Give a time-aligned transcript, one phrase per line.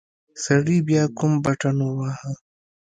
[0.43, 2.31] سړي بيا کوم بټن وواهه.